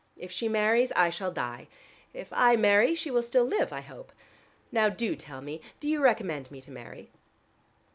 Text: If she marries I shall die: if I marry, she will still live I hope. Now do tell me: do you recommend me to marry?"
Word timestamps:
If 0.17 0.31
she 0.31 0.47
marries 0.49 0.91
I 0.93 1.11
shall 1.11 1.29
die: 1.31 1.67
if 2.11 2.29
I 2.33 2.55
marry, 2.55 2.95
she 2.95 3.11
will 3.11 3.21
still 3.21 3.43
live 3.45 3.71
I 3.71 3.81
hope. 3.81 4.11
Now 4.71 4.89
do 4.89 5.15
tell 5.15 5.41
me: 5.41 5.61
do 5.79 5.87
you 5.87 6.01
recommend 6.01 6.49
me 6.49 6.59
to 6.61 6.71
marry?" 6.71 7.11